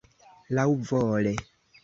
[0.57, 1.35] laŭvole